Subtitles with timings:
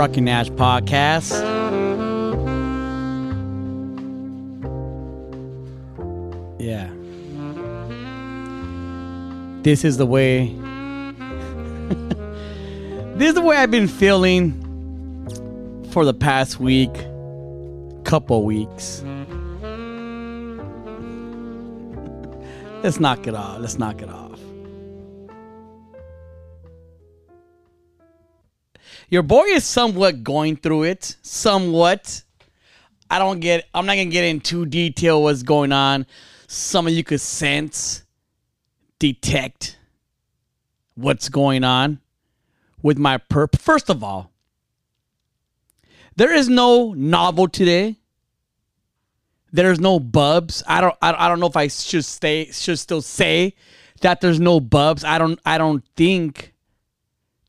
[0.00, 1.30] Rocky Nash podcast.
[6.58, 6.88] Yeah.
[9.62, 10.46] This is the way.
[13.18, 14.54] this is the way I've been feeling
[15.90, 16.94] for the past week,
[18.04, 19.02] couple weeks.
[22.82, 23.60] Let's knock it off.
[23.60, 24.29] Let's knock it off.
[29.08, 31.16] Your boy is somewhat going through it.
[31.22, 32.22] Somewhat.
[33.10, 36.06] I don't get I'm not gonna get into detail what's going on.
[36.46, 38.04] Some of you could sense,
[38.98, 39.78] detect
[40.94, 42.00] what's going on
[42.82, 43.58] with my perp.
[43.58, 44.30] First of all,
[46.16, 47.96] there is no novel today.
[49.52, 50.62] There's no bubs.
[50.68, 53.54] I don't I, I don't know if I should stay should still say
[54.02, 55.02] that there's no bubs.
[55.02, 56.49] I don't I don't think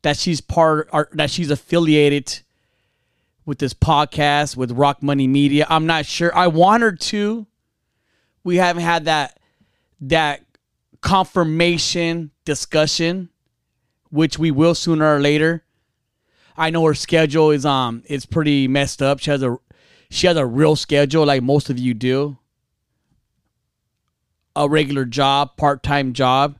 [0.02, 2.40] that she's part or that she's affiliated
[3.44, 5.66] with this podcast with Rock Money Media.
[5.68, 6.34] I'm not sure.
[6.36, 7.46] I want her to.
[8.44, 9.38] We haven't had that
[10.00, 10.44] that
[11.00, 13.28] confirmation discussion,
[14.10, 15.64] which we will sooner or later.
[16.56, 19.20] I know her schedule is um it's pretty messed up.
[19.20, 19.56] She has a
[20.10, 22.38] she has a real schedule like most of you do.
[24.54, 26.58] A regular job, part-time job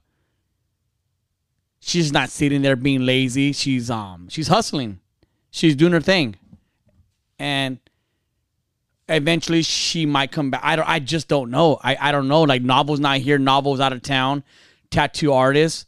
[1.82, 3.52] she's not sitting there being lazy.
[3.52, 5.00] She's um she's hustling.
[5.50, 6.36] She's doing her thing.
[7.38, 7.78] And
[9.08, 10.62] eventually she might come back.
[10.64, 11.78] I don't I just don't know.
[11.82, 12.42] I, I don't know.
[12.42, 14.44] Like Novel's not here, Novel's out of town,
[14.90, 15.86] tattoo artist.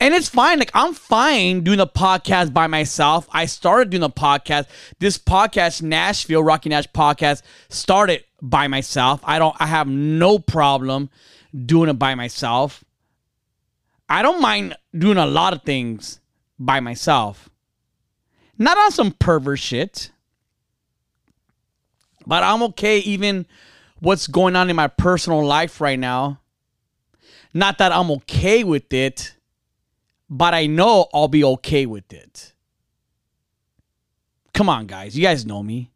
[0.00, 0.58] And it's fine.
[0.58, 3.28] Like I'm fine doing the podcast by myself.
[3.30, 4.66] I started doing the podcast.
[4.98, 9.20] This podcast, Nashville Rocky Nash podcast, started by myself.
[9.22, 11.10] I don't I have no problem
[11.54, 12.82] doing it by myself.
[14.12, 16.20] I don't mind doing a lot of things
[16.58, 17.48] by myself.
[18.58, 20.10] Not on some pervert shit.
[22.26, 23.46] But I'm okay even
[24.00, 26.40] what's going on in my personal life right now.
[27.54, 29.34] Not that I'm okay with it,
[30.28, 32.52] but I know I'll be okay with it.
[34.52, 35.16] Come on, guys.
[35.16, 35.90] You guys know me.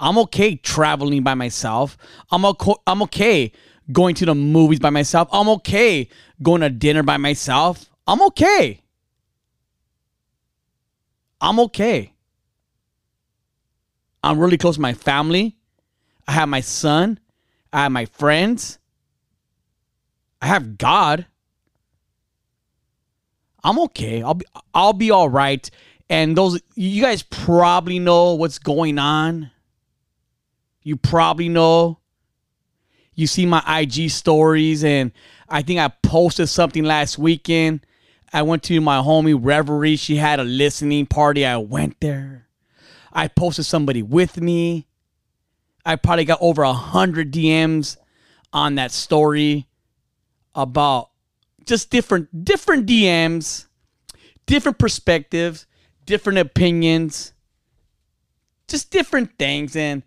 [0.00, 1.96] I'm okay traveling by myself.
[2.32, 3.52] I'm okay, I'm okay
[3.92, 5.28] going to the movies by myself.
[5.32, 6.08] I'm okay
[6.42, 7.88] going to dinner by myself.
[8.06, 8.80] I'm okay.
[11.40, 12.12] I'm okay.
[14.22, 15.56] I'm really close to my family.
[16.26, 17.20] I have my son.
[17.72, 18.78] I have my friends.
[20.40, 21.26] I have God.
[23.62, 24.22] I'm okay.
[24.22, 25.68] I'll be I'll be all right.
[26.08, 29.50] And those you guys probably know what's going on.
[30.82, 31.98] You probably know.
[33.14, 35.12] You see my IG stories and
[35.48, 37.86] I think I posted something last weekend.
[38.32, 39.96] I went to my homie Reverie.
[39.96, 41.46] She had a listening party.
[41.46, 42.48] I went there.
[43.12, 44.88] I posted somebody with me.
[45.86, 47.96] I probably got over a hundred DMs
[48.52, 49.68] on that story
[50.54, 51.10] about
[51.66, 53.66] just different different DMs,
[54.46, 55.66] different perspectives,
[56.06, 57.32] different opinions,
[58.66, 60.02] just different things, and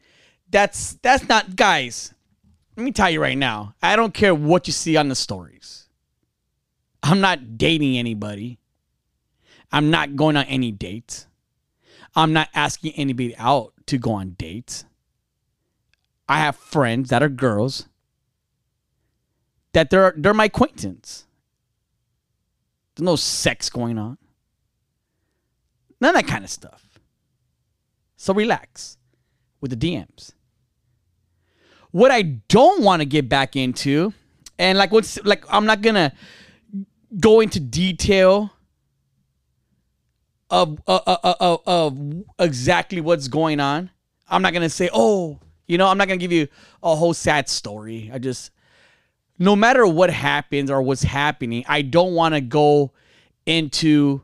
[0.49, 2.13] that's that's not guys.
[2.77, 3.73] Let me tell you right now.
[3.81, 5.89] I don't care what you see on the stories.
[7.01, 8.59] I'm not dating anybody.
[9.71, 11.25] I'm not going on any dates.
[12.15, 14.85] I'm not asking anybody out to go on dates.
[16.29, 17.87] I have friends that are girls
[19.73, 21.25] that they're they're my acquaintance.
[22.95, 24.19] There's no sex going on.
[25.99, 26.99] None of that kind of stuff.
[28.17, 28.97] So relax
[29.61, 30.33] with the DMs.
[31.91, 34.13] What I don't want to get back into,
[34.59, 36.13] and like what's like I'm not gonna
[37.19, 38.51] go into detail
[40.49, 41.97] of uh, uh, uh, uh, of
[42.39, 43.89] exactly what's going on.
[44.27, 46.47] I'm not gonna say, oh, you know, I'm not gonna give you
[46.83, 48.11] a whole sad story.
[48.13, 48.51] I just,
[49.39, 52.91] no matter what happens or what's happening, I don't want to go
[53.45, 54.21] into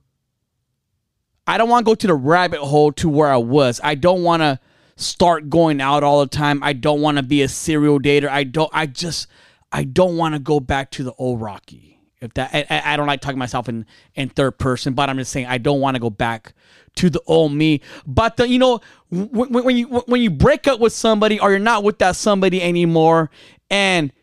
[1.45, 3.81] I don't want to go to the rabbit hole to where I was.
[3.83, 4.59] I don't want to
[4.95, 6.63] start going out all the time.
[6.63, 8.29] I don't want to be a serial dater.
[8.29, 8.69] I don't.
[8.73, 9.27] I just.
[9.71, 11.99] I don't want to go back to the old Rocky.
[12.21, 13.85] If that, I, I don't like talking myself in
[14.15, 16.53] in third person, but I'm just saying I don't want to go back
[16.95, 17.81] to the old me.
[18.05, 21.59] But the, you know, when, when you when you break up with somebody or you're
[21.59, 23.29] not with that somebody anymore,
[23.69, 24.13] and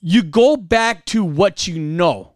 [0.00, 2.32] you go back to what you know.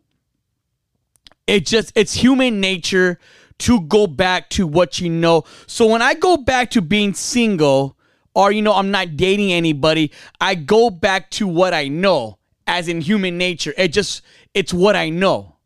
[1.46, 3.18] It just it's human nature
[3.58, 5.44] to go back to what you know.
[5.66, 7.96] So when I go back to being single
[8.34, 10.10] or you know I'm not dating anybody,
[10.40, 13.74] I go back to what I know as in human nature.
[13.76, 14.22] It just
[14.54, 15.56] it's what I know.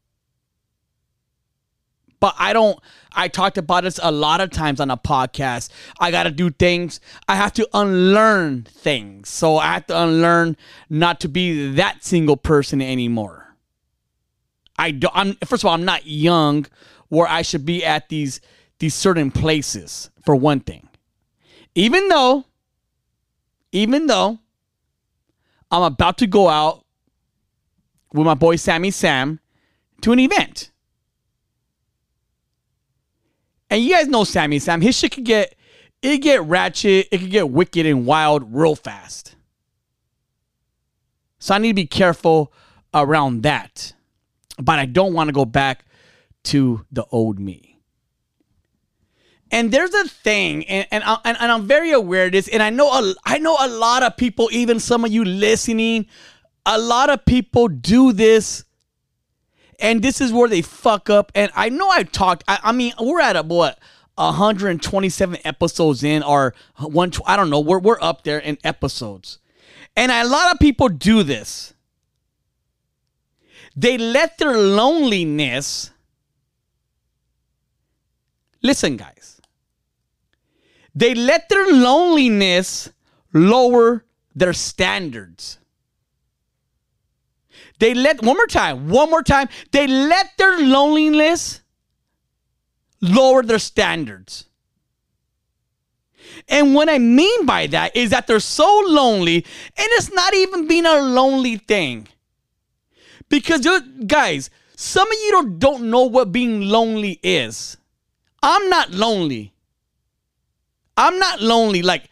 [2.21, 2.79] But I don't
[3.13, 5.71] I talked about this a lot of times on a podcast.
[5.99, 7.01] I got to do things.
[7.27, 9.29] I have to unlearn things.
[9.29, 10.57] So I have to unlearn
[10.91, 13.57] not to be that single person anymore.
[14.79, 16.67] I don't I'm first of all I'm not young
[17.09, 18.41] where I should be at these
[18.79, 20.89] these certain places for one thing.
[21.75, 22.45] Even though
[23.73, 24.39] even though
[25.71, 26.85] I'm about to go out
[28.13, 29.41] with my boy Sammy Sam
[30.01, 30.71] to an event.
[33.71, 34.81] And you guys know Sammy Sam.
[34.81, 35.55] His shit could get
[36.01, 39.35] it get ratchet, it could get wicked and wild real fast.
[41.39, 42.53] So I need to be careful
[42.95, 43.93] around that.
[44.61, 45.85] But I don't want to go back
[46.49, 47.81] to the old me.
[49.51, 52.69] And there's a thing, and, and, I, and, I'm very aware of this, and I
[52.69, 56.07] know a, I know a lot of people, even some of you listening,
[56.67, 58.65] a lot of people do this
[59.81, 62.93] and this is where they fuck up and i know I've talked i, I mean
[63.01, 63.79] we're at a what
[64.17, 69.39] 127 episodes in or one i don't know we're, we're up there in episodes
[69.97, 71.75] and a lot of people do this
[73.77, 75.93] they let their loneliness
[78.63, 79.41] listen guys
[80.95, 82.91] they let their loneliness
[83.33, 85.59] lower their standards
[87.79, 91.61] they let, one more time, one more time, they let their loneliness
[93.01, 94.47] lower their standards.
[96.49, 100.67] And what I mean by that is that they're so lonely, and it's not even
[100.67, 102.09] being a lonely thing.
[103.29, 103.67] Because,
[104.07, 107.77] guys, some of you don't, don't know what being lonely is.
[108.43, 109.53] I'm not lonely.
[110.97, 111.83] I'm not lonely.
[111.83, 112.09] Like,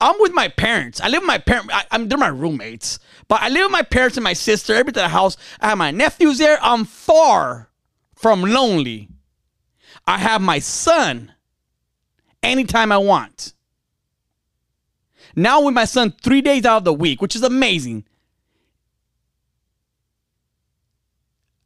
[0.00, 1.00] I'm with my parents.
[1.00, 1.72] I live with my parents.
[1.90, 2.98] I'm they're my roommates.
[3.28, 4.74] But I live with my parents and my sister.
[4.74, 5.36] At the house.
[5.60, 6.58] I have my nephews there.
[6.62, 7.70] I'm far
[8.14, 9.08] from lonely.
[10.06, 11.32] I have my son
[12.42, 13.54] anytime I want.
[15.36, 18.04] Now with my son three days out of the week, which is amazing.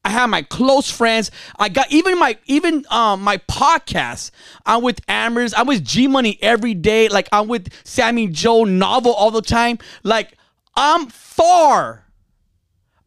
[0.05, 1.31] I have my close friends.
[1.59, 4.31] I got even my even um my podcast.
[4.67, 5.55] I'm with Amers.
[5.57, 7.09] I'm with G Money every day.
[7.09, 9.79] Like I'm with Sammy Joe Novel all the time.
[10.03, 10.37] Like
[10.75, 12.05] I'm far.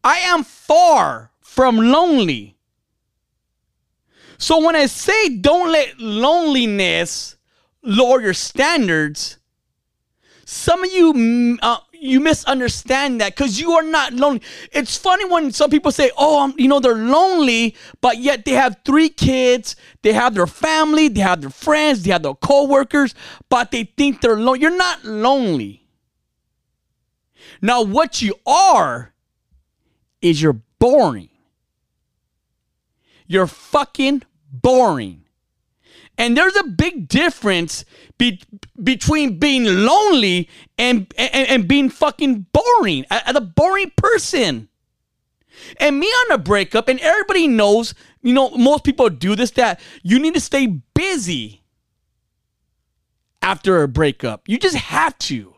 [0.02, 2.56] I am far from lonely.
[4.38, 7.36] So when I say don't let loneliness
[7.82, 9.38] lower your standards,
[10.44, 14.42] some of you uh, you misunderstand that because you are not lonely.
[14.72, 18.52] It's funny when some people say, "Oh, I'm, you know, they're lonely," but yet they
[18.52, 23.14] have three kids, they have their family, they have their friends, they have their coworkers,
[23.48, 24.60] but they think they're lonely.
[24.60, 25.86] You're not lonely.
[27.60, 29.12] Now, what you are
[30.20, 31.28] is you're boring.
[33.26, 35.24] You're fucking boring.
[36.18, 37.84] And there's a big difference
[38.18, 38.40] be,
[38.82, 44.68] between being lonely and, and, and being fucking boring, a, a boring person.
[45.78, 49.80] And me on a breakup, and everybody knows, you know, most people do this, that
[50.02, 51.62] you need to stay busy
[53.40, 54.48] after a breakup.
[54.48, 55.54] You just have to.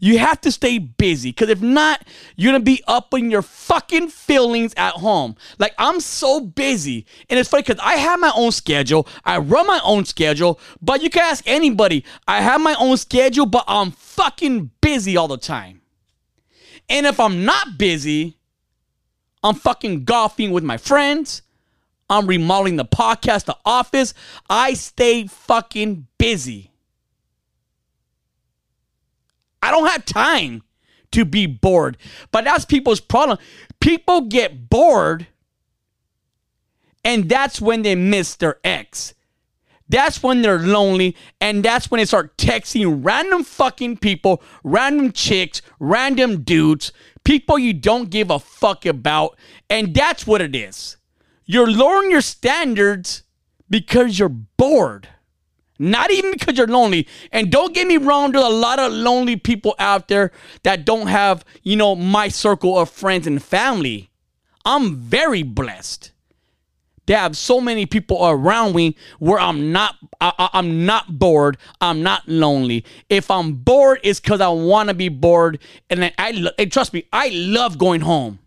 [0.00, 2.02] You have to stay busy because if not,
[2.36, 5.36] you're gonna be up in your fucking feelings at home.
[5.58, 9.06] Like I'm so busy, and it's funny because I have my own schedule.
[9.24, 12.04] I run my own schedule, but you can ask anybody.
[12.26, 15.82] I have my own schedule, but I'm fucking busy all the time.
[16.88, 18.38] And if I'm not busy,
[19.42, 21.42] I'm fucking golfing with my friends.
[22.10, 24.14] I'm remodeling the podcast, the office.
[24.48, 26.70] I stay fucking busy.
[29.68, 30.62] I don't have time
[31.12, 31.98] to be bored.
[32.30, 33.36] But that's people's problem.
[33.80, 35.26] People get bored,
[37.04, 39.12] and that's when they miss their ex.
[39.90, 45.60] That's when they're lonely, and that's when they start texting random fucking people, random chicks,
[45.78, 46.90] random dudes,
[47.24, 50.96] people you don't give a fuck about, and that's what it is.
[51.44, 53.22] You're lowering your standards
[53.68, 55.08] because you're bored.
[55.78, 57.06] Not even because you're lonely.
[57.30, 60.32] And don't get me wrong, there's a lot of lonely people out there
[60.64, 64.10] that don't have, you know, my circle of friends and family.
[64.64, 66.12] I'm very blessed.
[67.06, 71.56] They have so many people around me where I'm not I, am not bored.
[71.80, 72.84] I'm not lonely.
[73.08, 75.58] If I'm bored, it's because I want to be bored.
[75.88, 78.40] And I, I and trust me, I love going home.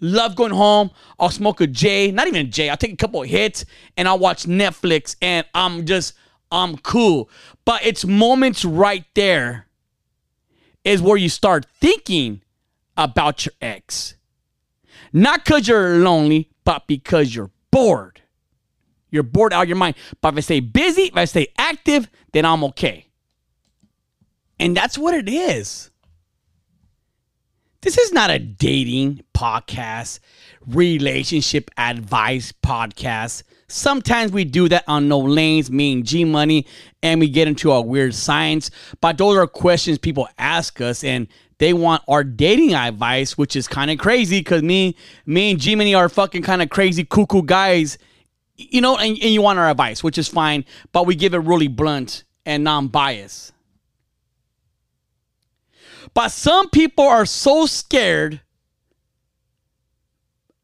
[0.00, 0.90] Love going home.
[1.18, 2.68] I'll smoke a J, not even a J.
[2.68, 3.64] I'll take a couple of hits
[3.96, 6.14] and I'll watch Netflix and I'm just,
[6.50, 7.28] I'm cool.
[7.64, 9.66] But it's moments right there
[10.84, 12.42] is where you start thinking
[12.96, 14.14] about your ex.
[15.12, 18.20] Not because you're lonely, but because you're bored.
[19.10, 19.96] You're bored out of your mind.
[20.20, 23.06] But if I stay busy, if I stay active, then I'm okay.
[24.60, 25.90] And that's what it is.
[27.80, 30.18] This is not a dating podcast,
[30.66, 33.44] relationship advice podcast.
[33.68, 36.66] Sometimes we do that on No Lames, me and G Money,
[37.04, 38.72] and we get into our weird science.
[39.00, 43.68] But those are questions people ask us, and they want our dating advice, which is
[43.68, 47.42] kind of crazy because me, me and G Money are fucking kind of crazy, cuckoo
[47.42, 47.96] guys,
[48.56, 51.38] you know, and, and you want our advice, which is fine, but we give it
[51.38, 53.52] really blunt and non biased.
[56.14, 58.40] But some people are so scared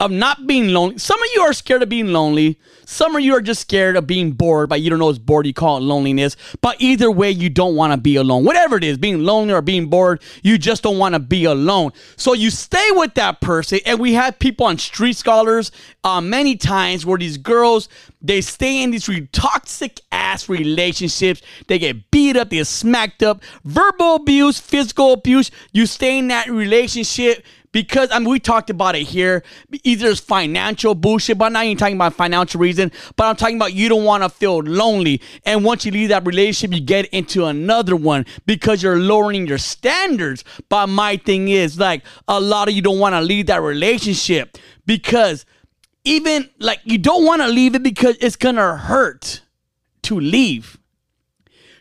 [0.05, 0.99] of not being lonely.
[0.99, 2.59] Some of you are scared of being lonely.
[2.85, 5.47] Some of you are just scared of being bored, but you don't know it's bored.
[5.47, 6.37] You call it loneliness.
[6.61, 8.45] But either way, you don't want to be alone.
[8.45, 11.93] Whatever it is, being lonely or being bored, you just don't want to be alone.
[12.17, 13.81] So you stay with that person.
[13.87, 15.73] And we have people on Street Scholars
[16.05, 17.89] uh, many times where these girls,
[18.21, 21.41] they stay in these toxic ass relationships.
[21.67, 25.51] They get beat up, they get smacked up, verbal abuse, physical abuse.
[25.73, 27.43] You stay in that relationship
[27.75, 29.43] because I mean we talked about it here.
[29.83, 33.57] Either it's financial bullshit, but I'm not even talking about financial reason, but I'm talking
[33.57, 35.21] about you don't want to feel lonely.
[35.45, 39.59] And once you leave that relationship, you get into another one because you're lowering your
[39.59, 40.45] standards.
[40.69, 44.57] But my thing is like a lot of you don't want to leave that relationship
[44.87, 45.45] because
[46.05, 49.43] even like you don't want to leave it because it's gonna hurt
[50.03, 50.79] to leave.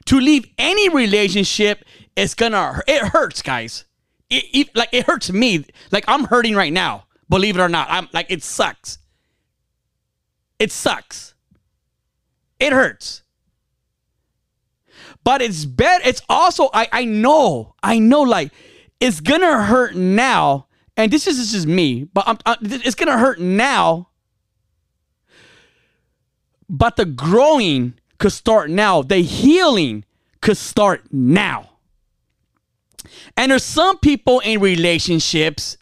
[0.06, 1.86] To leave any relationship,
[2.16, 3.86] it's gonna it hurts, guys
[4.34, 5.66] it, it, like it hurts me.
[5.92, 7.06] Like I'm hurting right now.
[7.30, 9.00] Believe it or not, I'm like it sucks.
[10.60, 11.34] It sucks.
[12.60, 13.24] It hurts.
[15.24, 16.08] But it's better.
[16.08, 18.52] It's also I I know I know like
[19.00, 22.06] it's gonna hurt now, and this is this is me.
[22.06, 24.10] But I'm, uh, I'm it's gonna hurt now.
[26.70, 29.02] But the growing could start now.
[29.02, 30.06] The healing
[30.42, 31.73] could start now.
[33.38, 35.78] And there's some people in relationships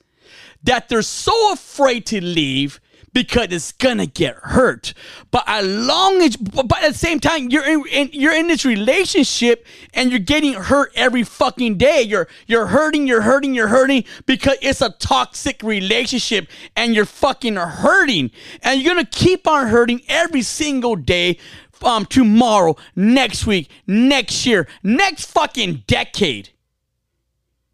[0.63, 2.79] that they're so afraid to leave
[3.13, 4.93] because it's gonna get hurt.
[5.31, 8.65] But as long as, but at the same time, you're in, in, you're in this
[8.65, 12.01] relationship and you're getting hurt every fucking day.
[12.01, 17.55] You're you're hurting, you're hurting, you're hurting because it's a toxic relationship and you're fucking
[17.55, 18.31] hurting,
[18.63, 21.37] and you're gonna keep on hurting every single day.
[21.83, 26.51] Um, tomorrow, next week, next year, next fucking decade.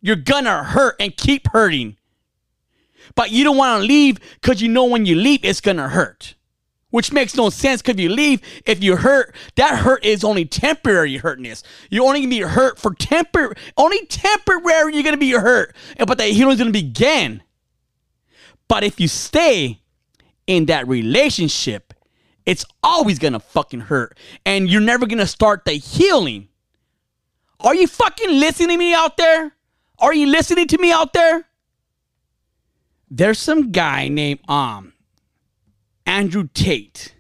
[0.02, 1.98] You're gonna hurt and keep hurting.
[3.16, 6.36] But you don't wanna leave because you know when you leave, it's gonna hurt.
[6.90, 11.18] Which makes no sense because you leave, if you hurt, that hurt is only temporary
[11.18, 11.62] hurtness.
[11.90, 15.76] You're only gonna be hurt for temporary, only temporary you're gonna be hurt.
[15.98, 17.44] But the healing's gonna begin.
[18.68, 19.82] But if you stay
[20.46, 21.94] in that relationship,
[22.46, 24.18] it's always gonna fucking hurt.
[24.46, 26.48] And you're never gonna start the healing.
[27.60, 29.57] Are you fucking listening to me out there?
[30.00, 31.48] Are you listening to me out there?
[33.10, 34.94] There's some guy named um
[36.06, 37.14] Andrew Tate.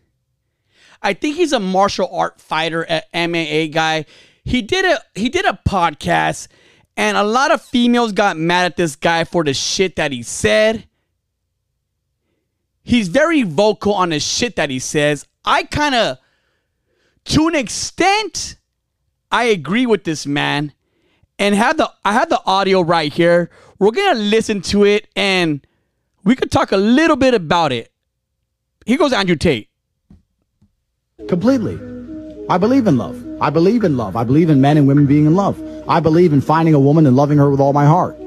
[1.01, 4.05] I think he's a martial art fighter, a MMA guy.
[4.43, 6.47] He did a he did a podcast
[6.95, 10.23] and a lot of females got mad at this guy for the shit that he
[10.23, 10.87] said.
[12.83, 15.25] He's very vocal on the shit that he says.
[15.45, 16.17] I kind of
[17.25, 18.57] to an extent
[19.31, 20.73] I agree with this man
[21.39, 23.49] and had the I had the audio right here.
[23.79, 25.65] We're gonna listen to it and
[26.23, 27.91] we could talk a little bit about it.
[28.85, 29.69] Here goes Andrew Tate.
[31.27, 31.75] Completely.
[32.49, 33.23] I believe in love.
[33.41, 34.15] I believe in love.
[34.15, 35.61] I believe in men and women being in love.
[35.87, 38.17] I believe in finding a woman and loving her with all my heart.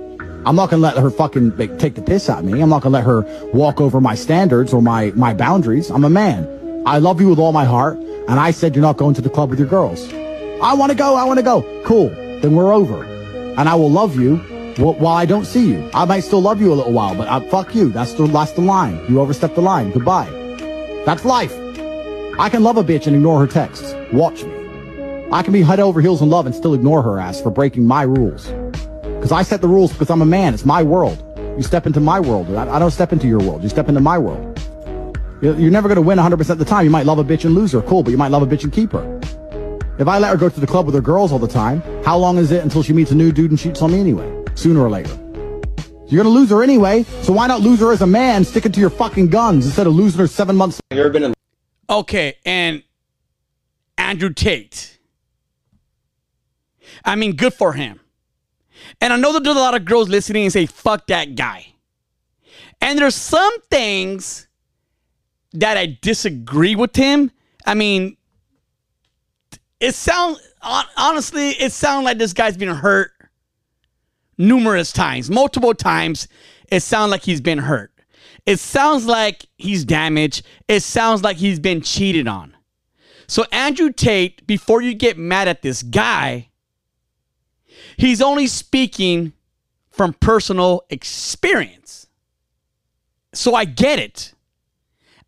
[0.46, 2.60] I'm not gonna let her fucking take the piss out of me.
[2.60, 5.90] I'm not gonna let her walk over my standards or my, my boundaries.
[5.90, 6.82] I'm a man.
[6.86, 7.98] I love you with all my heart.
[8.28, 10.10] And I said you're not going to the club with your girls.
[10.62, 11.16] I want to go.
[11.16, 11.82] I want to go.
[11.84, 13.04] Cool then we're over.
[13.04, 14.36] And I will love you
[14.76, 15.90] while I don't see you.
[15.92, 17.90] I might still love you a little while, but I, fuck you.
[17.90, 19.04] That's the, that's the line.
[19.08, 19.90] You overstepped the line.
[19.90, 20.28] Goodbye.
[21.04, 21.52] That's life.
[22.38, 23.94] I can love a bitch and ignore her texts.
[24.12, 24.60] Watch me.
[25.32, 27.86] I can be head over heels in love and still ignore her ass for breaking
[27.86, 28.46] my rules.
[29.02, 30.54] Because I set the rules because I'm a man.
[30.54, 31.22] It's my world.
[31.56, 32.50] You step into my world.
[32.54, 33.62] I, I don't step into your world.
[33.62, 34.58] You step into my world.
[35.42, 36.84] You're never going to win 100% of the time.
[36.84, 37.82] You might love a bitch and lose her.
[37.82, 39.19] Cool, but you might love a bitch and keep her.
[40.00, 42.16] If I let her go to the club with her girls all the time, how
[42.16, 44.44] long is it until she meets a new dude and cheats on me anyway?
[44.54, 45.14] Sooner or later.
[46.06, 48.80] You're gonna lose her anyway, so why not lose her as a man, sticking to
[48.80, 51.34] your fucking guns instead of losing her seven months You ever been in
[51.90, 52.82] Okay, and
[53.98, 54.98] Andrew Tate.
[57.04, 58.00] I mean, good for him.
[59.02, 61.74] And I know that there's a lot of girls listening and say, fuck that guy.
[62.80, 64.48] And there's some things
[65.52, 67.30] that I disagree with him.
[67.66, 68.16] I mean,
[69.80, 70.38] it sounds,
[70.96, 73.12] honestly, it sounds like this guy's been hurt
[74.36, 76.28] numerous times, multiple times.
[76.70, 77.92] It sounds like he's been hurt.
[78.46, 80.46] It sounds like he's damaged.
[80.68, 82.56] It sounds like he's been cheated on.
[83.26, 86.48] So, Andrew Tate, before you get mad at this guy,
[87.96, 89.32] he's only speaking
[89.90, 92.06] from personal experience.
[93.32, 94.34] So, I get it.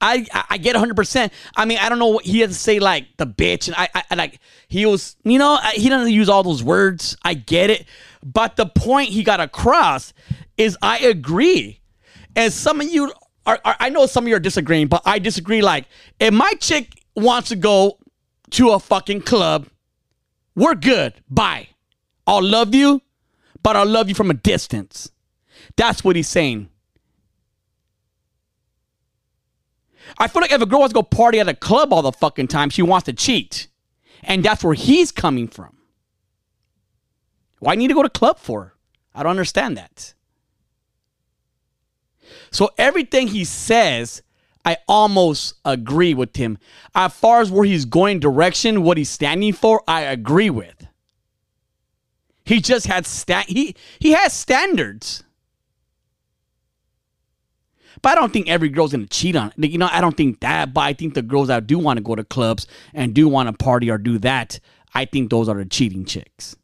[0.03, 1.31] I, I get 100%.
[1.57, 3.69] I mean, I don't know what he had to say, like the bitch.
[3.69, 7.17] And I, I like, he was, you know, he doesn't use all those words.
[7.23, 7.87] I get it.
[8.25, 10.13] But the point he got across
[10.59, 11.81] is I agree.
[12.35, 13.13] And some of you
[13.47, 15.63] are, are I know some of you are disagreeing, but I disagree.
[15.63, 15.87] Like,
[16.19, 17.99] if my chick wants to go
[18.51, 19.69] to a fucking club,
[20.57, 21.15] we're good.
[21.31, 21.69] Bye.
[22.27, 23.03] I'll love you,
[23.63, 25.11] but I'll love you from a distance.
[25.77, 26.69] That's what he's saying.
[30.19, 32.13] I feel like if a girl wants to go party at a club all the
[32.13, 33.69] fucking time, she wants to cheat.
[34.23, 35.77] And that's where he's coming from.
[37.59, 38.75] Why need to go to club for?
[39.15, 40.15] I don't understand that.
[42.51, 44.23] So everything he says,
[44.65, 46.59] I almost agree with him.
[46.95, 50.87] As far as where he's going direction, what he's standing for, I agree with.
[52.45, 55.23] He just had sta- he he has standards.
[58.03, 59.71] But I don't think every girl's gonna cheat on it.
[59.71, 60.75] You know, I don't think that.
[60.75, 63.49] But I think the girls that do want to go to clubs and do want
[63.49, 64.59] to party or do that,
[64.95, 66.57] I think those are the cheating chicks.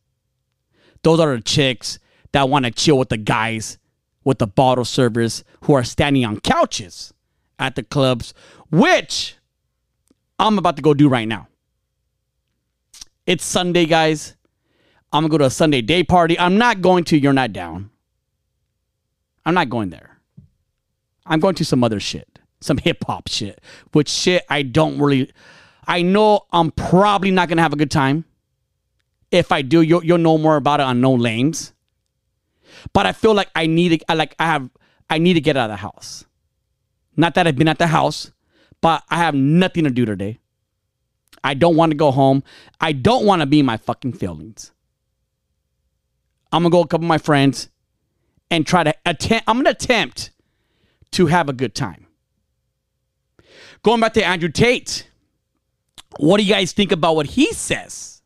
[1.03, 1.99] Those are the chicks
[2.33, 3.79] that want to chill with the guys
[4.25, 7.15] with the bottle servers who are standing on couches
[7.59, 8.35] at the clubs,
[8.71, 9.37] which
[10.39, 11.49] I'm about to go do right now.
[13.27, 14.37] It's Sunday, guys.
[15.13, 16.39] I'm gonna go to a Sunday day party.
[16.39, 17.91] I'm not going to You're Not Down.
[19.47, 20.18] I'm not going there.
[21.29, 23.61] I'm going to some other shit, some hip hop shit,
[23.93, 25.31] which shit I don't really.
[25.87, 28.25] I know I'm probably not gonna have a good time.
[29.31, 31.73] If I do, you'll, you'll know more about it on No Lames.
[32.93, 34.71] But I feel like I need to, like I have,
[35.11, 36.25] I need to get out of the house.
[37.17, 38.31] Not that I've been at the house,
[38.81, 40.39] but I have nothing to do today.
[41.45, 42.43] I don't want to go home.
[42.81, 44.73] I don't want to be my fucking feelings.
[46.53, 47.69] I'm gonna go with a couple of my friends
[48.51, 49.45] and try to attempt.
[49.47, 50.31] I'm gonna attempt
[51.13, 52.07] to have a good time.
[53.83, 55.09] Going back to Andrew Tate,
[56.19, 58.23] what do you guys think about what he says?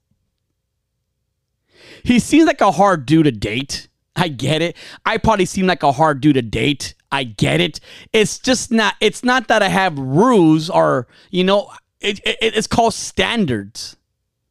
[2.04, 3.88] He seems like a hard dude to date.
[4.16, 4.76] I get it.
[5.06, 6.94] I probably seem like a hard dude to date.
[7.10, 7.80] I get it.
[8.12, 8.94] It's just not.
[9.00, 11.70] It's not that I have rules or you know.
[12.00, 13.96] It, it, it's called standards.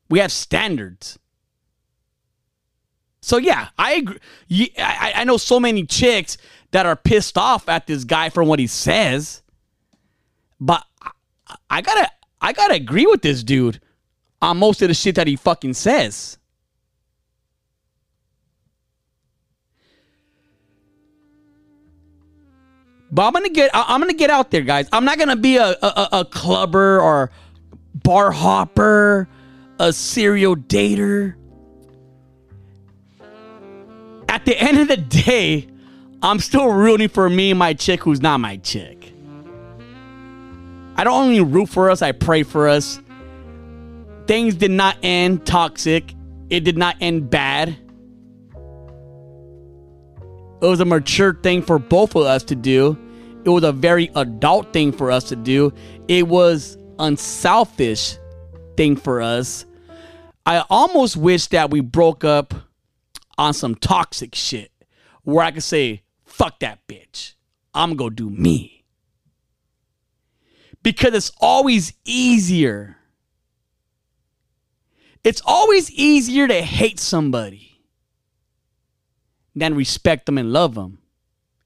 [0.10, 1.20] We have standards.
[3.22, 4.74] So yeah, I agree.
[4.78, 6.38] I, I know so many chicks
[6.72, 9.42] that are pissed off at this guy for what he says.
[10.60, 10.84] But
[11.70, 12.10] I, gotta
[12.42, 13.82] I gotta agree with this dude
[14.42, 16.38] on most of the shit that he fucking says.
[23.12, 24.88] But I'm gonna get I'm gonna get out there, guys.
[24.94, 27.32] I'm not gonna be a a, a clubber or
[27.94, 29.28] bar hopper,
[29.80, 31.36] a serial dater.
[34.30, 35.68] At the end of the day,
[36.24, 39.12] I'm still rooting for me and my chick who's not my chick.
[40.96, 43.02] I don't only root for us, I pray for us.
[44.28, 46.14] Things did not end toxic,
[46.50, 47.70] it did not end bad.
[50.62, 52.96] It was a mature thing for both of us to do.
[53.44, 55.74] It was a very adult thing for us to do.
[56.08, 58.18] It was unselfish
[58.78, 59.66] thing for us.
[60.46, 62.54] I almost wish that we broke up
[63.40, 64.72] on some toxic shit
[65.24, 66.04] where I could say,
[66.42, 67.34] fuck that bitch.
[67.74, 68.84] I'm gonna do me.
[70.82, 72.98] Because it's always easier.
[75.24, 77.84] It's always easier to hate somebody
[79.56, 80.98] than respect them and love them.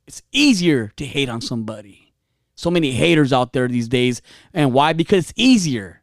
[0.08, 2.06] It's easier to hate on somebody
[2.56, 4.22] So many haters out there these days.
[4.54, 4.94] And why?
[4.94, 6.02] Because it's easier.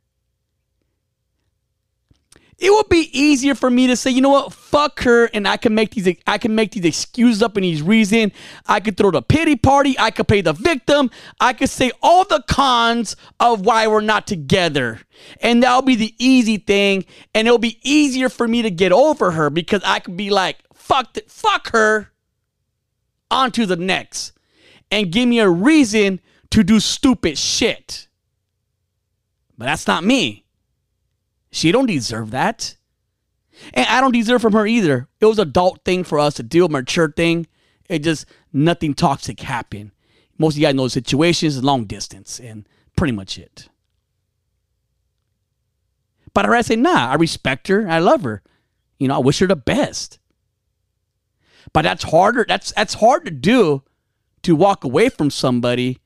[2.63, 5.57] It would be easier for me to say, you know what, fuck her, and I
[5.57, 8.35] can make these I can make these excuses up and these reasons.
[8.67, 12.25] I could throw the pity party, I could play the victim, I could say all
[12.25, 15.01] the cons of why we're not together.
[15.41, 19.33] And that'll be the easy thing, and it'll be easier for me to get over
[19.33, 22.13] her because I could be like, fuck th- fuck her.
[23.29, 24.35] On to the next.
[24.89, 26.21] And give me a reason
[26.51, 28.07] to do stupid shit.
[29.59, 30.42] But that's not me.
[31.53, 32.77] She don't deserve that.
[33.75, 35.07] And I don't deserve from her either.
[35.21, 37.47] It was adult thing for us to do, a mature thing.
[37.89, 39.93] It just nothing toxic happened.
[40.39, 43.69] Most of you guys know the situation is long distance and pretty much it.
[46.35, 47.87] But I say, nah, I respect her.
[47.87, 48.43] I love her.
[48.99, 50.19] You know, I wish her the best.
[51.75, 52.47] But that's harder.
[52.49, 53.83] That's that's hard to do
[54.43, 55.99] to walk away from somebody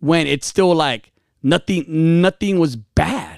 [0.00, 1.84] when it's still like nothing
[2.22, 3.35] nothing was bad.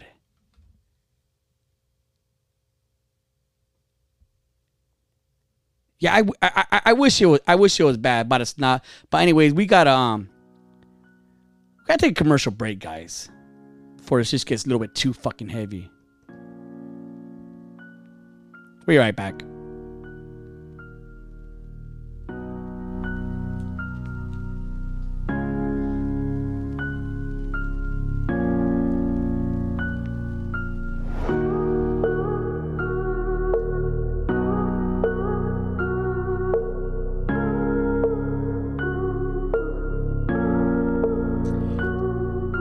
[6.01, 8.85] Yeah, I, I, I wish it was I wish it was bad, but it's not.
[9.11, 10.29] But anyways, we got um
[11.81, 13.29] we gotta take a commercial break, guys.
[13.97, 15.91] Before this just gets a little bit too fucking heavy.
[18.79, 19.43] We'll be right back.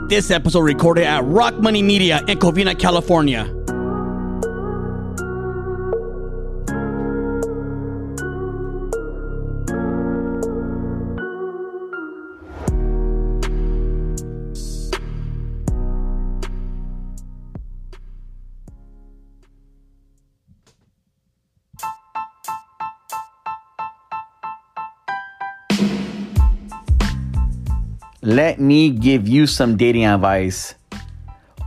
[0.08, 3.57] This episode recorded at Rock Money Media in Covina, California.
[28.28, 30.76] Let me give you some dating advice.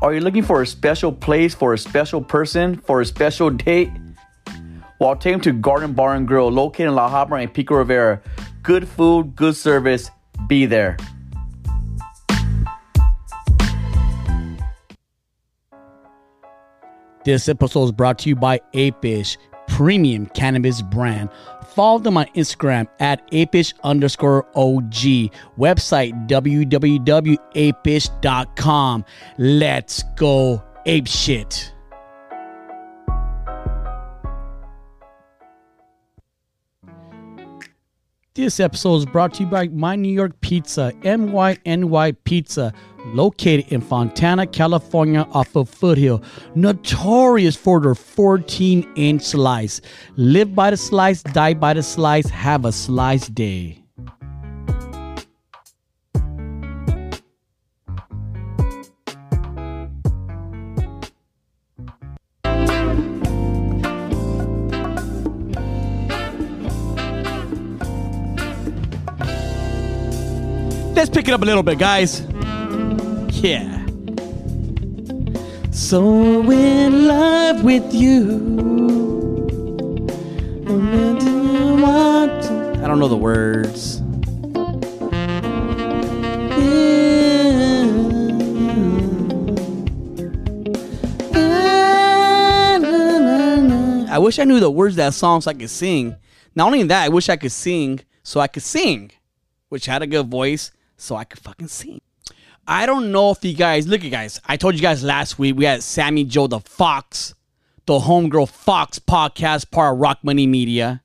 [0.02, 3.90] Are you looking for a special place for a special person for a special date?
[4.98, 8.20] Well, take them to Garden Bar and Grill, located in La Habra and Pico Rivera.
[8.62, 10.10] Good food, good service.
[10.48, 10.98] Be there.
[17.24, 21.30] This episode is brought to you by Apish, premium cannabis brand.
[21.74, 25.30] Follow them on Instagram at apish underscore OG.
[25.58, 29.04] Website www.apish.com.
[29.38, 31.74] Let's go ape shit.
[38.34, 42.72] This episode is brought to you by My New York Pizza, MYNY Pizza,
[43.06, 46.22] located in Fontana, California, off of Foothill.
[46.54, 49.80] Notorious for their 14 inch slice.
[50.14, 53.79] Live by the slice, die by the slice, have a slice day.
[71.00, 72.20] Let's pick it up a little bit, guys.
[73.42, 73.86] Yeah.
[75.70, 78.36] So in love with you.
[82.82, 84.02] I don't know the words.
[94.10, 96.14] I wish I knew the words that song so I could sing.
[96.54, 99.12] Not only that, I wish I could sing so I could sing,
[99.70, 102.00] which had a good voice so I could fucking sing.
[102.66, 104.40] I don't know if you guys look at guys.
[104.46, 107.34] I told you guys last week we had Sammy Joe the Fox,
[107.86, 111.02] the Homegirl Fox podcast, part of Rock Money Media.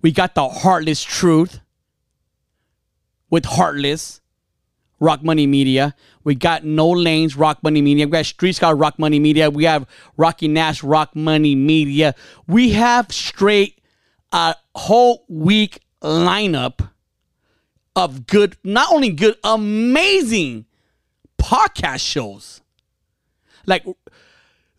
[0.00, 1.60] We got the Heartless Truth
[3.28, 4.20] with Heartless,
[5.00, 5.94] Rock Money Media.
[6.24, 8.06] We got No Lames, Rock Money Media.
[8.06, 9.50] We got Street Scholars, Rock Money Media.
[9.50, 12.14] We have Rocky Nash, Rock Money Media.
[12.46, 13.80] We have straight
[14.32, 16.87] a whole week lineup
[17.98, 20.66] of good, not only good, amazing
[21.38, 22.60] podcast shows.
[23.66, 23.84] Like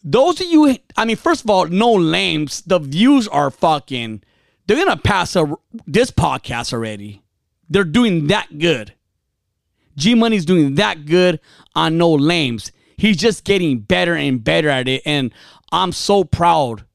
[0.03, 2.61] those of you, I mean, first of all, no lames.
[2.61, 4.23] The views are fucking.
[4.65, 5.55] They're gonna pass a,
[5.85, 7.21] this podcast already.
[7.69, 8.93] They're doing that good.
[9.95, 11.39] G Money's doing that good
[11.75, 12.71] on no lames.
[12.97, 15.33] He's just getting better and better at it, and
[15.71, 16.85] I'm so proud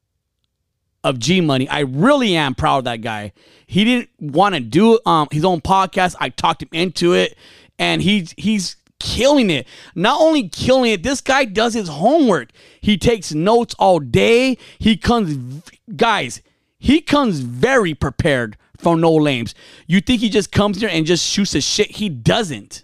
[1.03, 1.69] of G Money.
[1.69, 3.31] I really am proud of that guy.
[3.65, 6.15] He didn't want to do um, his own podcast.
[6.19, 7.37] I talked him into it,
[7.79, 9.67] and he's he's killing it.
[9.93, 12.49] Not only killing it, this guy does his homework.
[12.81, 14.57] He takes notes all day.
[14.79, 15.63] He comes,
[15.95, 16.41] guys,
[16.79, 19.55] he comes very prepared for no lames.
[19.87, 21.91] You think he just comes here and just shoots a shit?
[21.91, 22.83] He doesn't.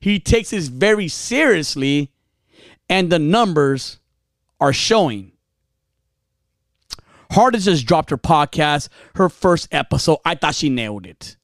[0.00, 2.12] He takes this very seriously,
[2.88, 3.98] and the numbers
[4.58, 5.32] are showing.
[7.30, 10.18] Heartless just dropped her podcast, her first episode.
[10.24, 11.36] I thought she nailed it.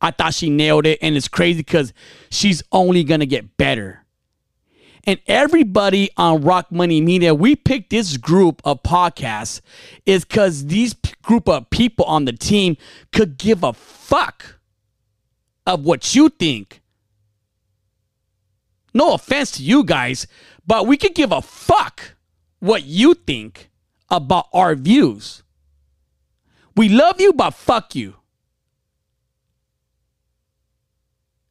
[0.00, 1.92] I thought she nailed it, and it's crazy because
[2.30, 4.04] she's only gonna get better.
[5.06, 9.60] And everybody on Rock Money Media, we picked this group of podcasts
[10.06, 12.78] is because these p- group of people on the team
[13.12, 14.58] could give a fuck
[15.66, 16.80] of what you think.
[18.94, 20.26] No offense to you guys,
[20.66, 22.14] but we could give a fuck
[22.60, 23.70] what you think
[24.10, 25.42] about our views.
[26.76, 28.14] We love you, but fuck you.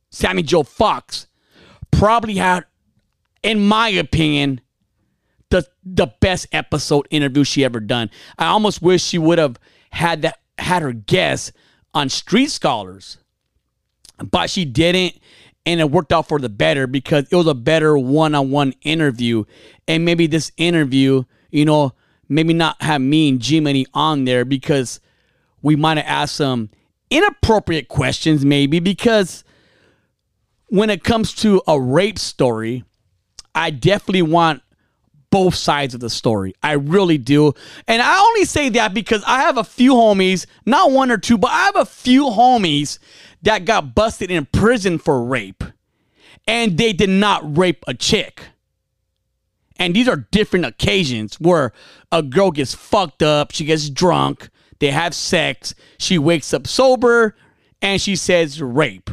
[0.10, 1.28] Sammy Joe Fox
[1.92, 2.66] probably had,
[3.42, 4.62] in my opinion,
[5.50, 8.10] the the best episode interview she ever done.
[8.38, 9.58] I almost wish she would have
[9.92, 11.52] had that had her guest
[11.94, 13.18] on Street Scholars,
[14.32, 15.20] but she didn't,
[15.66, 19.46] and it worked out for the better because it was a better one-on-one interview,
[19.88, 21.94] and maybe this interview, you know,
[22.30, 25.00] maybe not have me and G Money on there because
[25.62, 26.70] we might have asked some
[27.10, 29.44] inappropriate questions, maybe because
[30.68, 32.84] when it comes to a rape story,
[33.54, 34.64] I definitely want
[35.30, 36.54] both sides of the story.
[36.62, 37.54] I really do.
[37.88, 41.38] And I only say that because I have a few homies, not one or two,
[41.40, 43.00] but I have a few homies
[43.42, 45.64] that got busted in prison for rape.
[46.46, 48.44] And they did not rape a chick.
[49.84, 51.74] And these are different occasions where
[52.10, 57.36] a girl gets fucked up, she gets drunk, they have sex, she wakes up sober,
[57.82, 59.10] and she says rape.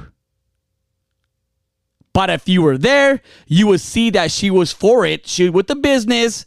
[2.12, 5.26] But if you were there, you would see that she was for it.
[5.26, 6.46] She with the business.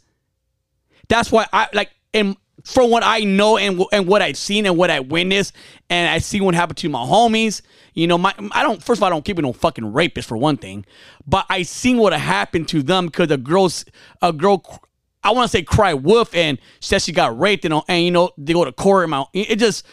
[1.08, 2.34] That's why I like and
[2.64, 5.54] from what I know and and what I've seen and what I witnessed,
[5.90, 7.60] and I see what happened to my homies.
[7.94, 8.82] You know, my I don't.
[8.82, 10.84] First of all, I don't keep it no fucking rapist for one thing,
[11.26, 13.84] but I seen what happened to them because a girl's
[14.20, 14.82] a girl.
[15.22, 18.30] I want to say cry wolf and said she got raped and and you know
[18.36, 19.08] they go to court.
[19.08, 19.86] And it just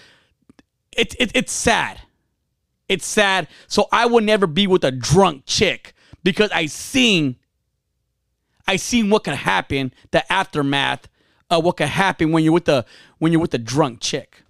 [0.97, 2.01] it, it it's sad.
[2.89, 3.47] It's sad.
[3.67, 7.37] So I will never be with a drunk chick because I seen
[8.67, 11.07] I seen what could happen, the aftermath
[11.49, 12.85] of what could happen when you're with the
[13.19, 14.43] when you're with a drunk chick.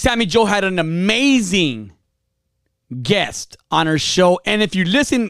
[0.00, 1.92] Sammy Joe had an amazing
[3.02, 4.40] guest on her show.
[4.46, 5.28] And if you listen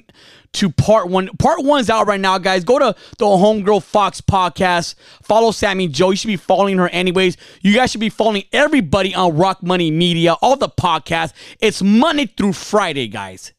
[0.53, 2.63] to part one, part one's out right now, guys.
[2.63, 4.95] Go to the Homegirl Fox podcast.
[5.23, 6.11] Follow Sammy Joe.
[6.11, 7.37] You should be following her anyways.
[7.63, 11.33] You guys should be following everybody on Rock Money Media, all the podcasts.
[11.59, 13.53] It's Monday through Friday, guys.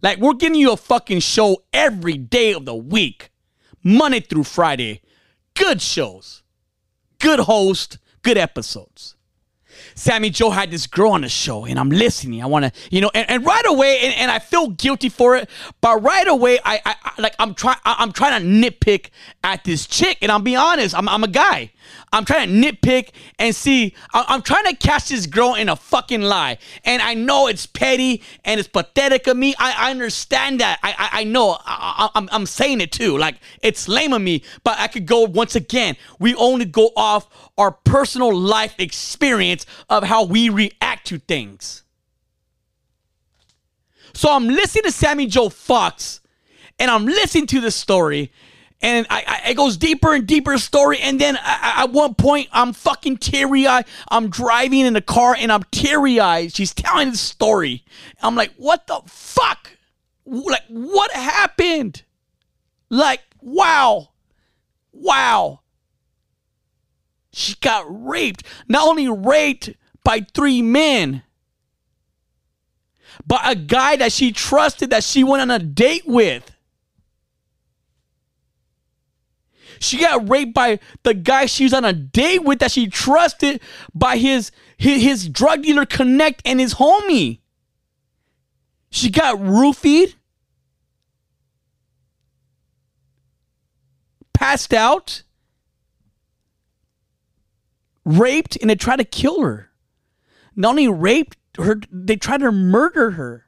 [0.00, 3.30] Like we're giving you a fucking show every day of the week,
[3.84, 5.02] Monday through Friday.
[5.52, 6.42] Good shows,
[7.18, 9.16] good host, good episodes.
[9.94, 12.42] Sammy Joe had this girl on the show, and I'm listening.
[12.42, 15.36] I want to, you know, and, and right away, and, and, I feel guilty for
[15.36, 15.48] it,
[15.80, 19.10] but right away, I, I, I like I'm trying, I'm trying to nitpick
[19.42, 21.70] at this chick, and I'll be honest, I'm, I'm a guy.
[22.12, 23.94] I'm trying to nitpick and see.
[24.12, 27.66] I, am trying to catch this girl in a fucking lie, and I know it's
[27.66, 29.54] petty and it's pathetic of me.
[29.58, 30.78] I, I understand that.
[30.82, 31.58] I, I, I know.
[31.64, 33.16] I, I'm, I'm saying it too.
[33.16, 35.96] Like it's lame of me, but I could go once again.
[36.18, 37.28] We only go off
[37.60, 41.84] our personal life experience of how we react to things.
[44.14, 46.20] So I'm listening to Sammy Joe Fox,
[46.78, 48.32] and I'm listening to the story,
[48.82, 50.98] and I, I, it goes deeper and deeper story.
[51.00, 53.84] And then I, at one point, I'm fucking teary eyed.
[54.10, 56.54] I'm driving in the car and I'm teary eyed.
[56.54, 57.84] She's telling the story.
[58.22, 59.76] I'm like, what the fuck?
[60.24, 62.04] Like, what happened?
[62.88, 64.08] Like, wow.
[64.92, 65.60] Wow.
[67.32, 68.44] She got raped.
[68.68, 69.70] Not only raped
[70.04, 71.22] by three men,
[73.26, 76.50] but a guy that she trusted that she went on a date with.
[79.80, 83.60] She got raped by the guy she was on a date with that she trusted
[83.94, 87.38] by his, his, his drug dealer connect and his homie.
[88.90, 90.14] She got roofied,
[94.34, 95.22] passed out,
[98.18, 99.70] raped, and they tried to kill her.
[100.56, 103.46] Not only raped her, they tried to murder her.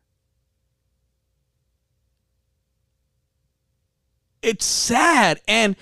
[4.42, 5.40] It's sad.
[5.46, 5.76] And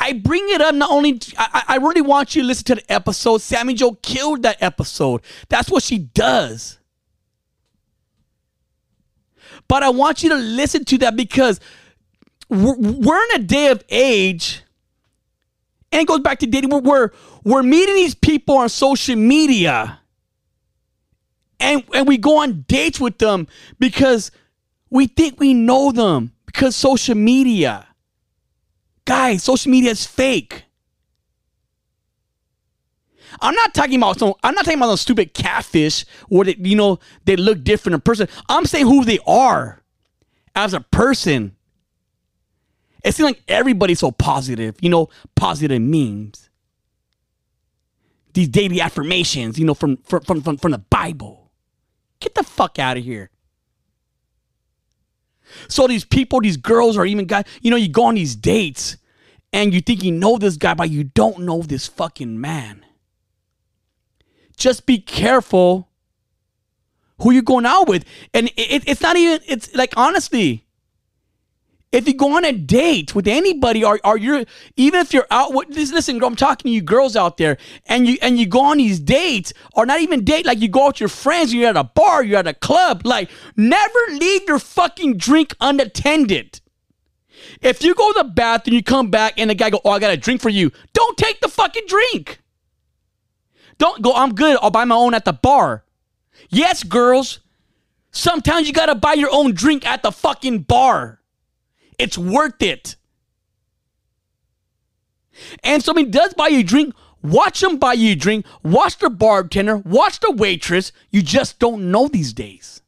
[0.00, 2.92] I bring it up not only, I, I really want you to listen to the
[2.92, 3.40] episode.
[3.40, 5.22] Sammy Joe killed that episode.
[5.48, 6.80] That's what she does.
[9.68, 11.60] But I want you to listen to that because
[12.48, 14.61] we're, we're in a day of age,
[15.92, 16.70] and it goes back to dating.
[16.70, 17.10] We're,
[17.44, 20.00] we're, meeting these people on social media,
[21.60, 23.46] and, and we go on dates with them
[23.78, 24.30] because
[24.90, 27.86] we think we know them because social media.
[29.04, 30.64] Guys, social media is fake.
[33.40, 34.34] I'm not talking about some.
[34.42, 38.00] I'm not talking about those stupid catfish where they, you know, they look different in
[38.00, 38.28] person.
[38.48, 39.82] I'm saying who they are
[40.54, 41.56] as a person.
[43.04, 46.48] It seems like everybody's so positive, you know, positive memes.
[48.34, 51.50] These daily affirmations, you know, from from from from the Bible.
[52.20, 53.30] Get the fuck out of here.
[55.68, 58.96] So these people, these girls, or even guys, you know, you go on these dates
[59.52, 62.84] and you think you know this guy, but you don't know this fucking man.
[64.56, 65.88] Just be careful
[67.20, 68.04] who you're going out with.
[68.32, 70.61] And it, it's not even, it's like, honestly,
[71.92, 74.44] if you go on a date with anybody or, or you're
[74.76, 78.16] even if you're out with listen i'm talking to you girls out there and you
[78.22, 81.00] and you go on these dates or not even date like you go out with
[81.00, 85.16] your friends you're at a bar you're at a club like never leave your fucking
[85.16, 86.60] drink unattended.
[87.60, 89.98] If you go to the bathroom you come back and the guy go oh i
[89.98, 92.40] got a drink for you don't take the fucking drink.
[93.78, 95.84] Don't go i'm good i'll buy my own at the bar.
[96.48, 97.40] Yes girls
[98.10, 101.21] sometimes you gotta buy your own drink at the fucking bar
[101.98, 102.96] it's worth it.
[105.62, 109.10] And somebody does buy you a drink, watch them buy you a drink, watch the
[109.10, 110.92] bartender, watch the waitress.
[111.10, 112.82] You just don't know these days.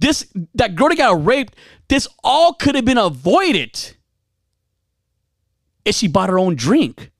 [0.00, 1.56] This that girl that got raped,
[1.88, 3.96] this all could have been avoided
[5.84, 7.10] if she bought her own drink.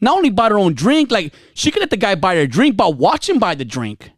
[0.00, 2.76] Not only bought her own drink, like she could let the guy buy her drink,
[2.76, 4.10] but watch him buy the drink.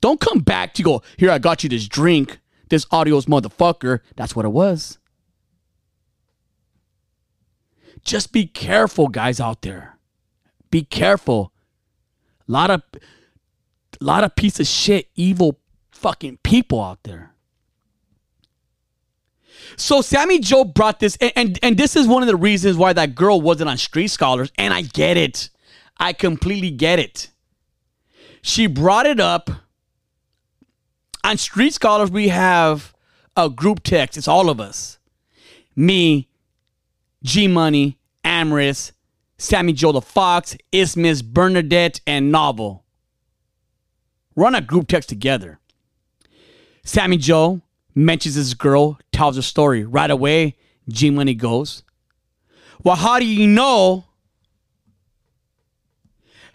[0.00, 4.00] Don't come back to go, here, I got you this drink this audio's motherfucker.
[4.16, 4.98] That's what it was.
[8.02, 9.98] Just be careful, guys out there.
[10.70, 11.52] Be careful.
[12.48, 12.82] A lot of
[14.00, 15.58] a lot of piece of shit, evil
[15.90, 17.32] fucking people out there.
[19.76, 22.92] So Sammy Joe brought this, and, and, and this is one of the reasons why
[22.92, 25.50] that girl wasn't on Street Scholars, and I get it.
[25.98, 27.30] I completely get it.
[28.42, 29.50] She brought it up
[31.26, 32.94] on Street Scholars, we have
[33.36, 34.16] a group text.
[34.16, 34.98] It's all of us.
[35.74, 36.28] Me,
[37.24, 38.92] G Money, Amorous,
[39.36, 42.84] Sammy Joe the Fox, Isthmus, Bernadette, and Novel.
[44.36, 45.58] Run a group text together.
[46.84, 47.60] Sammy Joe
[47.94, 49.84] mentions this girl, tells a story.
[49.84, 50.56] Right away,
[50.88, 51.82] G Money goes,
[52.84, 54.05] Well, how do you know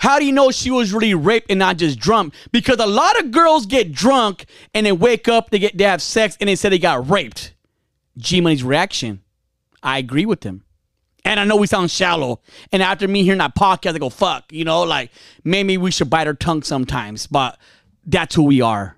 [0.01, 2.33] how do you know she was really raped and not just drunk?
[2.51, 6.01] Because a lot of girls get drunk and they wake up, they get they have
[6.01, 7.53] sex, and they say they got raped.
[8.17, 9.21] G Money's reaction.
[9.83, 10.63] I agree with him.
[11.23, 12.41] And I know we sound shallow.
[12.71, 15.11] And after me hearing that podcast, I go, fuck, you know, like
[15.43, 17.59] maybe we should bite our tongue sometimes, but
[18.03, 18.97] that's who we are.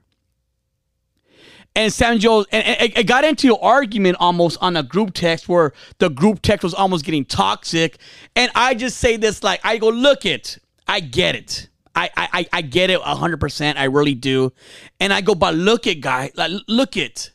[1.76, 5.50] And Sam Joe, and, and it got into an argument almost on a group text
[5.50, 7.98] where the group text was almost getting toxic.
[8.38, 11.69] And I just say this like, I go, look it, I get it.
[11.96, 13.78] I, I, I get it 100%.
[13.78, 14.52] I really do.
[15.00, 17.32] And I go, but look at guy, like, look at.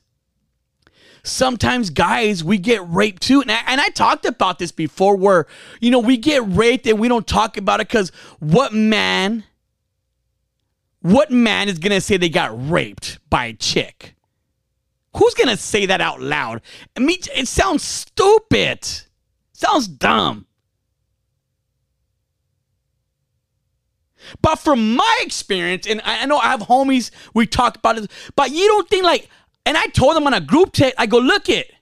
[1.22, 3.40] Sometimes guys, we get raped too.
[3.42, 5.46] And I, and I talked about this before where,
[5.80, 9.44] you know, we get raped and we don't talk about it because what man,
[11.00, 14.14] what man is going to say they got raped by a chick?
[15.16, 16.62] Who's going to say that out loud?
[16.96, 18.88] I mean, it sounds stupid.
[19.52, 20.46] sounds dumb.
[24.42, 28.50] But from my experience, and I know I have homies, we talk about it, but
[28.50, 29.28] you don't think like,
[29.66, 31.72] and I told them on a group text, I go, look it.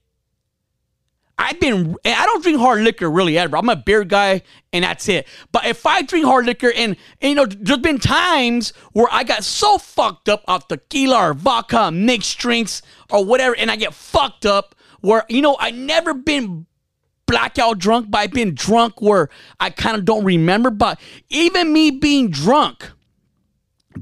[1.38, 3.58] I've been, I don't drink hard liquor really ever.
[3.58, 4.40] I'm a beer guy
[4.72, 5.28] and that's it.
[5.52, 9.22] But if I drink hard liquor and, and you know, there's been times where I
[9.22, 13.92] got so fucked up off tequila or vodka, mixed drinks or whatever, and I get
[13.92, 16.66] fucked up where, you know, I never been
[17.26, 19.28] blackout drunk, I've been drunk where
[19.60, 20.70] I kind of don't remember.
[20.70, 22.90] But even me being drunk,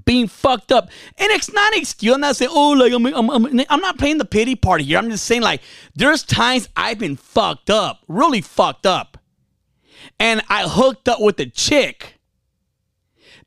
[0.05, 2.14] being fucked up, and it's not an excuse.
[2.14, 4.99] I'm not saying, oh, like I'm, I'm, I'm, I'm not playing the pity party here.
[4.99, 5.62] I'm just saying, like,
[5.95, 9.18] there's times I've been fucked up, really fucked up,
[10.18, 12.18] and I hooked up with a chick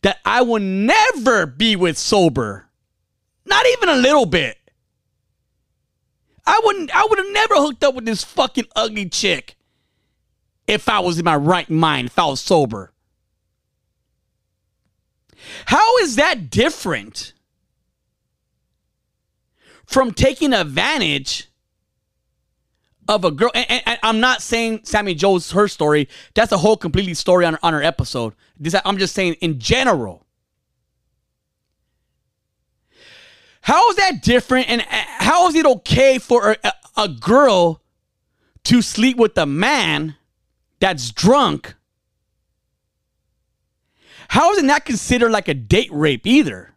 [0.01, 2.69] that I will never be with sober,
[3.45, 4.57] not even a little bit.
[6.45, 6.95] I wouldn't.
[6.95, 9.56] I would have never hooked up with this fucking ugly chick
[10.67, 12.91] if I was in my right mind, if I was sober.
[15.65, 17.33] How is that different
[19.85, 21.49] from taking advantage
[23.07, 23.51] of a girl.
[23.55, 26.07] And, and- I'm not saying Sammy Joe's her story.
[26.33, 28.33] That's a whole completely story on, on her episode.
[28.59, 30.25] This I'm just saying in general.
[33.61, 34.69] How is that different?
[34.69, 37.81] And how is it okay for a, a girl
[38.65, 40.15] to sleep with a man
[40.79, 41.75] that's drunk?
[44.29, 46.73] How is it not considered like a date rape either?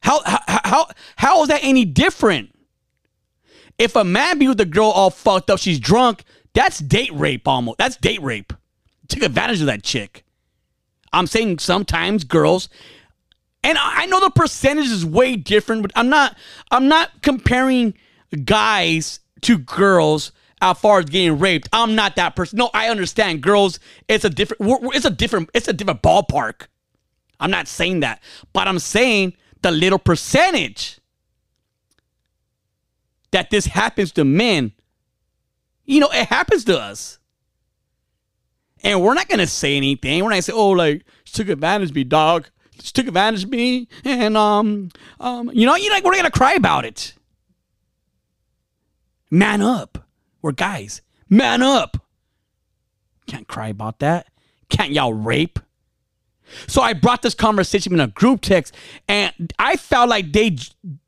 [0.00, 2.54] How how how, how is that any different?
[3.78, 7.48] If a man be with a girl all fucked up, she's drunk, that's date rape
[7.48, 7.78] almost.
[7.78, 8.52] That's date rape.
[9.08, 10.24] Took advantage of that chick.
[11.12, 12.68] I'm saying sometimes girls
[13.62, 16.36] and I know the percentage is way different, but I'm not
[16.70, 17.94] I'm not comparing
[18.44, 21.68] guys to girls as far as getting raped.
[21.72, 22.58] I'm not that person.
[22.58, 23.78] No, I understand girls.
[24.08, 24.60] It's a different.
[24.60, 25.50] we're- we're- It's a different.
[25.54, 26.66] It's a different ballpark.
[27.38, 30.98] I'm not saying that, but I'm saying the little percentage
[33.30, 34.72] that this happens to men.
[35.86, 37.18] You know, it happens to us.
[38.82, 40.22] And we're not gonna say anything.
[40.22, 42.48] We're not gonna say, "Oh, like she took advantage of me, dog.
[42.82, 46.30] She took advantage of me," and um, um, you know, you like we're not gonna
[46.30, 47.14] cry about it.
[49.30, 50.06] Man up.
[50.42, 51.02] We're guys.
[51.28, 51.96] Man up.
[53.26, 54.26] Can't cry about that.
[54.68, 55.58] Can't y'all rape?
[56.66, 58.74] So I brought this conversation in a group text,
[59.08, 60.56] and I felt like they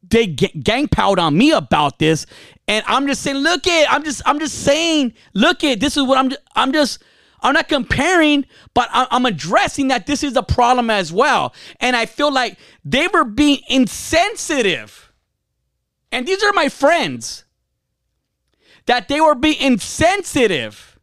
[0.09, 2.27] they gang piled on me about this,
[2.69, 6.05] and I'm just saying, look it, I'm just I'm just saying, look it, this is
[6.05, 7.03] what I'm I'm just
[7.41, 12.07] I'm not comparing, but I'm addressing that this is a problem as well, and I
[12.07, 15.13] feel like they were being insensitive,
[16.13, 17.42] and these are my friends,
[18.87, 20.99] that they were being insensitive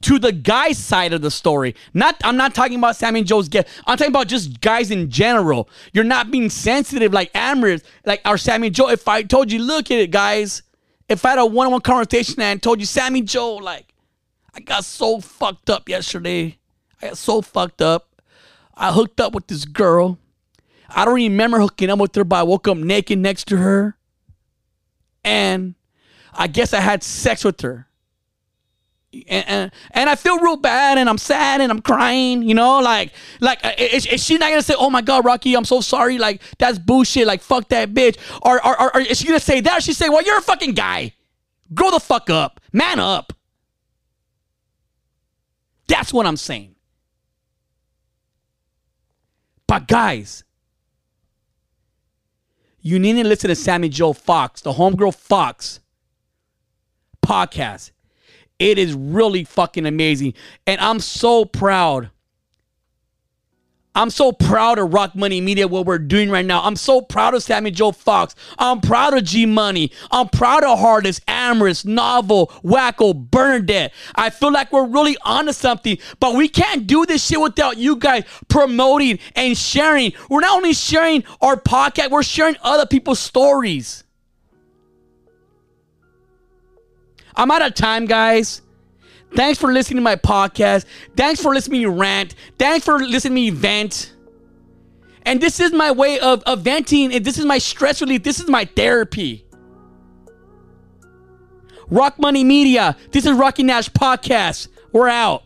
[0.00, 1.74] to the guy's side of the story.
[1.92, 3.66] Not I'm not talking about Sammy and Joe's get.
[3.86, 5.68] I'm talking about just guys in general.
[5.92, 8.88] You're not being sensitive like Amber, like our Sammy Joe.
[8.90, 10.62] If I told you, look at it, guys.
[11.08, 13.94] If I had a one-on-one conversation and told you, Sammy Joe, like,
[14.54, 16.58] I got so fucked up yesterday.
[17.02, 18.22] I got so fucked up.
[18.74, 20.18] I hooked up with this girl.
[20.88, 23.96] I don't remember hooking up with her, but I woke up naked next to her.
[25.28, 25.74] And
[26.32, 27.88] I guess I had sex with her
[29.12, 32.80] and, and, and I feel real bad and I'm sad and I'm crying, you know,
[32.80, 35.80] like like uh, is, is she not gonna say, "Oh my God, Rocky, I'm so
[35.80, 39.40] sorry," like that's bullshit, like fuck that bitch, or or, or, or is she gonna
[39.40, 39.78] say that?
[39.78, 41.14] Or she say, "Well, you're a fucking guy,
[41.72, 43.32] grow the fuck up, man up."
[45.86, 46.74] That's what I'm saying.
[49.66, 50.44] But guys,
[52.80, 55.80] you need to listen to Sammy Joe Fox, the homegirl Fox
[57.24, 57.90] podcast.
[58.58, 60.34] It is really fucking amazing.
[60.66, 62.10] And I'm so proud.
[63.98, 66.62] I'm so proud of Rock Money Media, what we're doing right now.
[66.62, 68.36] I'm so proud of Sammy Joe Fox.
[68.56, 69.90] I'm proud of G Money.
[70.12, 73.92] I'm proud of Heartless, Amorous, Novel, Wacko, Bernadette.
[74.14, 77.96] I feel like we're really onto something, but we can't do this shit without you
[77.96, 80.12] guys promoting and sharing.
[80.30, 84.04] We're not only sharing our podcast, we're sharing other people's stories.
[87.34, 88.62] I'm out of time, guys.
[89.34, 90.84] Thanks for listening to my podcast.
[91.16, 92.34] Thanks for listening to me rant.
[92.58, 94.14] Thanks for listening to me vent.
[95.22, 98.22] And this is my way of, of venting, and this is my stress relief.
[98.22, 99.44] This is my therapy.
[101.90, 102.96] Rock Money Media.
[103.12, 104.68] This is Rocky Nash Podcast.
[104.92, 105.42] We're out.